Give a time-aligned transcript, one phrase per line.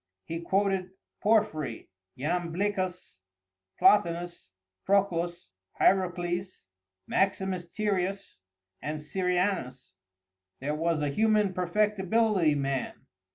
[0.25, 0.89] He quoted
[1.21, 3.19] Porphyry, Iamblicus,
[3.77, 4.49] Plotinus,
[4.83, 6.63] Proclus, Hierocles,
[7.05, 8.39] Maximus Tyrius,
[8.81, 9.93] and Syrianus.
[10.59, 13.05] There was a human perfectibility man.